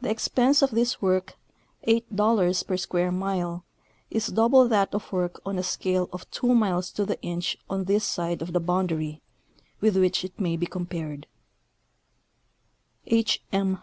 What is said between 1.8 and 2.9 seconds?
eight dollars per